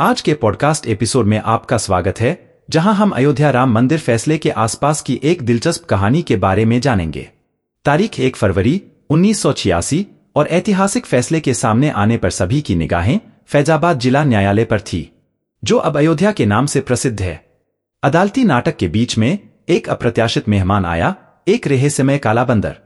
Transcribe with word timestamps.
आज 0.00 0.20
के 0.20 0.34
podcast 0.34 0.86
episode 0.86 1.26
में 1.26 1.42
आपका 1.44 1.78
स्वागत 1.78 2.20
है, 2.20 2.62
जहाँ 2.70 2.94
हम 2.94 3.10
अयोध्या 3.10 3.50
राम 3.50 3.72
मंदिर 3.72 3.98
फैसले 3.98 4.38
के 4.38 4.50
आसपास 4.50 5.00
की 5.00 5.20
एक 5.22 5.42
दिलचस्प 5.42 5.84
कहानी 5.84 6.22
के 6.22 6.36
बारे 6.36 6.64
में 6.64 6.80
जानेंगे। 6.80 7.28
तारीख 7.84 8.20
एक 8.20 8.36
फरवरी, 8.36 8.82
उन्नीस 9.10 9.42
सौ 9.42 9.52
छियासी 9.52 10.06
और 10.36 10.48
ऐतिहासिक 10.48 11.06
फैसले 11.06 11.40
के 11.40 11.54
सामने 11.54 11.90
आने 11.90 12.16
पर 12.16 12.30
सभी 12.30 12.60
की 12.60 12.74
निगाहें 12.74 13.20
फैजाबाद 13.46 13.98
जिला 13.98 14.24
न्यायालय 14.24 14.64
पर 14.64 14.80
थी, 14.80 15.12
जो 15.64 15.76
अब 15.76 15.96
अयोध्या 15.96 16.32
के 16.32 16.46
नाम 16.46 16.66
से 16.66 16.80
प्रसिद्ध 16.80 17.20
है। 17.22 17.44
अदालती 18.02 18.44
नाटक 18.44 18.76
के 18.76 18.88
बीच 18.88 19.18
में 19.18 19.38
एक 19.68 19.88
अप्रत्याशित 19.88 20.48
मेहमान 20.48 20.84
आया, 20.84 21.14
एक 21.48 21.66
रहस्यमय 21.66 22.18
काला 22.18 22.44
बंदर 22.44 22.76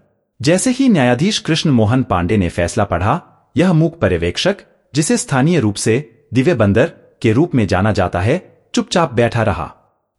जैसे 0.43 0.71
ही 0.71 0.89
न्यायाधीश 0.89 1.39
कृष्ण 1.39 1.71
मोहन 1.71 2.03
पांडे 2.03 2.37
ने 2.37 2.49
फैसला 2.49 2.85
पढ़ा, 2.85 3.21
यह 3.57 3.73
मूक 3.73 4.01
पर्यवेक्षक, 4.01 4.57
जिसे 4.95 5.17
स्थानीय 5.17 5.61
रूप 5.61 5.75
से 5.75 6.11
दिव्य 6.35 6.55
बंदर 6.55 6.93
के 7.23 7.33
रूप 7.33 7.55
में 7.55 7.67
जाना 7.67 7.93
जाता 7.93 8.21
है, 8.21 8.69
चुपचाप 8.75 9.13
बैठा 9.13 9.43
रहा। 9.43 9.75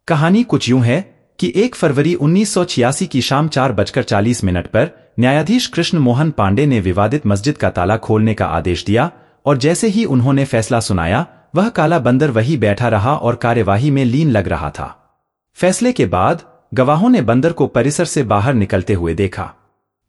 कहानी 0.08 0.42
कुछ 0.42 0.68
यूँ 0.68 0.80
है 0.80 1.16
कि 1.38 1.52
1 1.56 1.74
फरवरी 1.74 2.14
1986 2.14 3.06
की 3.06 3.20
शाम 3.20 3.48
चार 3.48 3.72
बजकर 3.72 4.02
चालीस 4.02 4.44
मिनट 4.44 4.66
पर 4.66 5.14
न्यायाधीश 5.20 5.66
कृष्ण 5.66 5.98
मोहन 5.98 6.30
पांडे 6.30 6.66
ने 6.66 6.80
विवादित 6.80 7.26
मस्जिद 7.26 7.56
का 7.56 7.70
ताला 7.70 7.96
खोलने 7.96 8.34
का 8.34 8.46
आदेश 8.46 8.84
दिया 8.84 9.10
और 9.46 9.58
जैसे 9.58 9.88
ही 9.88 10.04
उन्होंने 10.04 10.44
फैसला 10.44 10.80
सुनाया, 10.80 11.26
वह 11.54 11.68
काला 11.68 11.98
बंदर 11.98 12.30
वही 12.30 12.56
बैठा 12.56 12.88
रहा 12.88 13.16
और 13.16 13.34
कार्यवाही 13.34 13.90
में 13.90 14.04
लीन 14.04 14.30
लग 14.30 14.48
रहा 14.48 14.70
था। 14.70 15.16
फैसले 15.54 15.92
के 15.92 16.06
बाद 16.06 16.42
गवाहों 16.74 17.10
ने 17.10 17.22
बंदर 17.22 17.52
को 17.52 17.66
परिसर 17.66 18.04
से 18.04 18.22
बाहर 18.22 18.54
निकलते 18.54 18.94
हुए 18.94 19.14
देखा। 19.14 19.52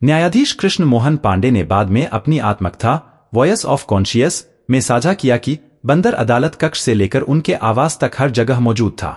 न्यायाधीश 0.04 0.52
कृष्ण 0.54 0.84
मोहन 0.84 1.18
पांडे 1.18 1.52
ने 1.52 1.64
बाद 1.64 1.90
में 1.90 2.08
अपनी 2.08 2.40
आत्मकथा, 2.40 3.30
वॉयस 3.34 3.66
ऑफ़ 3.66 3.86
कॉन्शियस, 3.86 4.48
में 4.70 4.82
साझा 4.82 5.14
किया 5.14 5.38
कि 5.38 5.60
बंदर 5.88 6.14
अदालत 6.14 6.56
कक्ष 6.56 6.80
से 6.82 6.94
लेकर 6.94 7.22
उनके 7.22 7.54
आवास 7.54 7.98
तक 8.02 8.12
हर 8.18 8.30
जगह 8.30 8.60
मौजूद 8.60 8.92
था। 8.92 9.12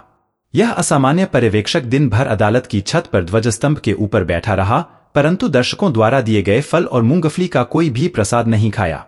यह 0.54 0.70
असामान्य 0.70 1.24
पर्यवेक्षक 1.24 1.82
दिन 1.82 2.08
भर 2.08 2.26
अदालत 2.26 2.66
की 2.66 2.80
छत 2.80 3.04
पर 3.12 3.24
ध्वजस्तंभ 3.24 3.78
के 3.78 3.92
ऊपर 3.92 4.24
बैठा 4.24 4.54
रहा, 4.54 4.80
परंतु 5.14 5.48
दर्शकों 5.48 5.92
द्वारा 5.92 6.20
दिए 6.20 6.42
गए 6.42 6.60
फल 6.60 6.84
और 6.84 7.02
मूंगफली 7.02 7.48
का 7.48 7.62
कोई 7.62 7.90
भी 7.90 8.08
प्रसाद 8.08 8.48
नहीं 8.48 8.70
खाया। 8.70 9.06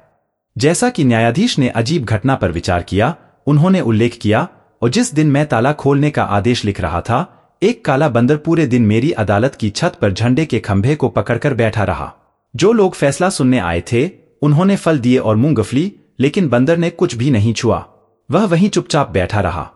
जैसा 0.59 0.89
कि 0.89 1.05
न्यायाधीश 1.05 1.59
ने 1.59 1.69
अजीब 1.69 2.05
घटना 2.05 2.35
पर 2.35 2.53
विचार 2.53 2.83
किया, 2.83 3.15
उन्होंने 3.47 3.81
उल्लेख 3.81 4.19
किया, 4.23 4.49
और 4.83 4.89
जिस 4.89 5.15
दिन 5.15 5.31
मैं 5.31 5.47
ताला 5.47 5.73
खोलने 5.73 6.11
का 6.11 6.23
आदेश 6.23 6.65
लिख 6.65 6.81
रहा 6.81 7.01
था, 7.01 7.27
एक 7.63 7.85
काला 7.85 8.09
बंदर 8.09 8.37
पूरे 8.37 8.67
दिन 8.67 8.83
मेरी 8.83 9.11
अदालत 9.11 9.55
की 9.55 9.71
छत 9.71 9.99
पर 10.01 10.13
झंडे 10.13 10.45
के 10.45 10.59
खंभे 10.59 10.95
को 10.95 11.09
पकड़कर 11.09 11.55
बैठा 11.55 11.85
रहा। 11.85 12.13
जो 12.57 12.73
लोग 12.73 12.95
फैसला 12.95 13.31
सुनने 13.31 13.59
आए 13.59 13.83
थे, 13.93 14.11
उन्होंने 14.43 14.77
फल 14.77 14.99
दिए 14.99 15.19
और 15.19 15.37
मूंगफली 15.37 15.93
लेकिन 16.21 16.49
बंदर 16.49 16.77
ने 16.77 16.91
कुछ 16.91 17.15
भी 17.15 17.31
नहीं 17.31 17.53
छुआ। 17.55 17.85
वह 18.31 18.45
वहीं 18.45 18.69
चुपचाप 18.69 19.11
बैठा 19.11 19.41
रहा। 19.41 19.71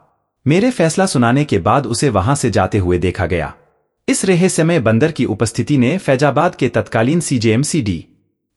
मेरे 0.46 0.70
फैसला 0.70 1.06
सुनाने 1.06 1.44
के 1.44 1.58
बाद 1.58 1.86
उसे 1.86 2.08
वहाँ 2.08 2.34
से 2.34 2.50
जाते 2.50 2.78
हुए 2.78 2.98
देखा 2.98 3.26
गया। 3.26 3.54
इस 4.08 4.24
रहस्यमय 4.24 4.80
बंदर 4.80 5.12
की 5.12 5.24
उपस्थिति 5.24 5.78
ने 5.78 5.98
फैजाबाद 5.98 6.54
के 6.54 6.68
तत्कालीन 6.68 7.20
सीजेएमसीडी, 7.20 8.04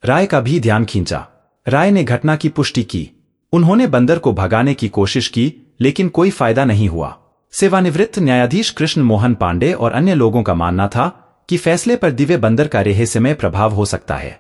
राय 0.06 0.26
का 0.26 0.40
भी 0.40 0.60
ध्यान 0.60 0.86
खींचा। 0.86 1.28
राय 1.68 1.92
ने 1.92 2.04
घटना 2.04 2.36
की 2.36 2.50
पुष्टि 2.50 2.84
की। 2.84 3.10
उन्होंने 3.54 3.88
बंदर 3.88 4.20
को 4.20 4.34
भगाने 4.34 4.74
की 4.74 4.88
कोशिश 4.88 5.28
की, 5.28 5.54
लेकिन 5.82 6.10
कोई 6.10 6.30
फ़ायदा 6.30 6.66
नहीं 6.66 6.90
हुआ। 6.90 7.18
सेवानिवृत्त 7.52 8.20
न्यायाधीश 8.20 8.70
कृष्ण 8.70 9.02
मोहन 9.02 9.36
पांडे 9.36 9.74
और 9.74 9.92
अन्य 9.92 10.14
लोगों 10.14 10.44
का 10.44 10.54
मानना 10.54 10.88
था 10.88 11.08
कि 11.50 11.58
फैसले 11.58 11.96
पर 11.96 12.12
दिव्य 12.12 12.38
बंदर 12.38 12.68
का 12.68 12.82
रहस्यमय 12.82 13.34
प्रभाव 13.34 13.74
हो 13.74 13.86
सकता 13.86 14.16
है। 14.16 14.40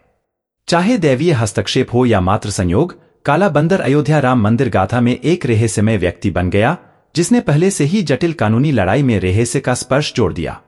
चाहे 0.67 0.97
दैवीय 0.97 1.31
हस्तक्षेप 1.31 1.93
हो 1.93 2.05
या 2.05 2.21
मात्र 2.21 2.49
संयोग 2.49 3.08
काला 3.25 3.49
बंदर 3.49 3.81
अयोध्या 3.81 4.19
राम 4.19 4.41
मंदिर 4.41 4.69
गाथा 4.69 5.01
में 5.01 5.19
एक 5.23 5.45
रहस्यमय 5.45 5.97
व्यक्ति 5.97 6.29
बन 6.31 6.49
गया, 6.49 6.77
जिसने 7.15 7.39
पहले 7.39 7.71
से 7.71 7.83
ही 7.83 8.01
जटिल 8.01 8.33
कानूनी 8.33 8.71
लड़ाई 8.71 9.03
में 9.03 9.19
रहस्य 9.19 9.59
का 9.59 9.73
स्पर्श 9.73 10.13
जोड़ 10.13 10.33
दिया। 10.33 10.61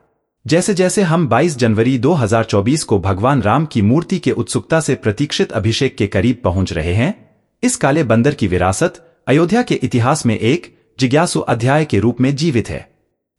जैसे 0.47 0.73
जैसे 0.73 1.02
हम 1.02 1.27
22 1.27 1.57
जनवरी 1.57 1.97
2024 1.97 2.83
को 2.83 2.99
भगवान 2.99 3.41
राम 3.41 3.66
की 3.66 3.81
मूर्ति 3.81 4.19
के 4.19 4.31
उत्सुकता 4.31 4.79
से 4.79 4.95
प्रतीक्षित 4.95 5.51
अभिषेक 5.51 5.97
के 5.97 6.07
करीब 6.07 6.41
पहुँच 6.44 6.73
रहे 6.73 6.94
हैं, 6.94 7.29
इस 7.63 7.75
काले 7.75 8.03
बंदर 8.03 8.34
की 8.34 8.47
विरासत 8.47 9.23
अयोध्या 9.28 9.62
के 9.62 9.75
इतिहास 9.75 10.25
में 10.25 10.38
एक 10.39 10.78
जिज्ञासु 11.00 11.39
अध्याय 11.39 11.85
के 11.85 12.00
रूप 12.00 12.22
में 12.22 12.35
जीवित 12.35 12.69
है। 12.69 12.89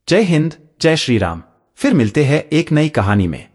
जय 0.09 0.23
हिंद, 0.23 0.55
जय 0.83 0.97
श्री 0.97 1.19
राम 1.19 1.43
फिर 1.77 1.95
मिलते 1.95 2.25
हैं 2.25 2.45
एक 2.53 2.73
नई 2.73 2.89
कहानी 2.89 3.27
में। 3.27 3.52